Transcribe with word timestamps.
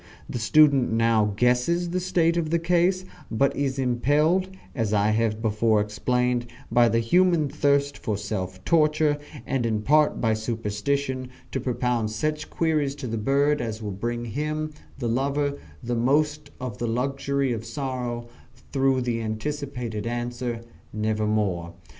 The 0.27 0.39
student 0.39 0.91
now 0.91 1.31
guesses 1.37 1.91
the 1.91 1.99
state 1.99 2.35
of 2.35 2.49
the 2.49 2.57
case, 2.57 3.05
but 3.29 3.55
is 3.55 3.77
impelled, 3.77 4.49
as 4.73 4.93
I 4.93 5.11
have 5.11 5.43
before 5.43 5.79
explained, 5.79 6.47
by 6.71 6.89
the 6.89 6.97
human 6.97 7.47
thirst 7.47 7.99
for 7.99 8.17
self 8.17 8.65
torture, 8.65 9.19
and 9.45 9.63
in 9.63 9.83
part 9.83 10.19
by 10.19 10.33
superstition, 10.33 11.29
to 11.51 11.59
propound 11.59 12.09
such 12.09 12.49
queries 12.49 12.95
to 12.95 13.05
the 13.05 13.19
bird 13.19 13.61
as 13.61 13.79
will 13.83 13.91
bring 13.91 14.25
him, 14.25 14.71
the 14.97 15.07
lover, 15.07 15.59
the 15.83 15.93
most 15.95 16.49
of 16.59 16.79
the 16.79 16.87
luxury 16.87 17.53
of 17.53 17.63
sorrow, 17.63 18.27
through 18.71 19.01
the 19.01 19.21
anticipated 19.21 20.07
answer, 20.07 20.61
"Nevermore." 20.91 21.73